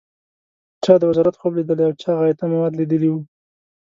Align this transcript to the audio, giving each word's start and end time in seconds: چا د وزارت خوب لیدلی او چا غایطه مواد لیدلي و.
چا 0.83 0.93
د 0.99 1.03
وزارت 1.11 1.35
خوب 1.39 1.51
لیدلی 1.57 1.83
او 1.87 1.93
چا 2.01 2.11
غایطه 2.19 2.45
مواد 2.51 2.73
لیدلي 2.79 3.09
و. 3.11 3.15